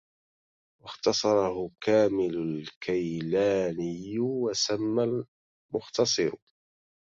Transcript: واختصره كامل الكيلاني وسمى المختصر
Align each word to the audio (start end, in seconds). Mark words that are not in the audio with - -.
واختصره 0.83 1.67
كامل 1.83 2.35
الكيلاني 2.37 4.19
وسمى 4.19 5.03
المختصر 5.03 6.31